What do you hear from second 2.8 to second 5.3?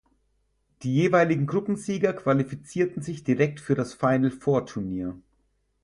sich direkt für das Final-Four-Turnier.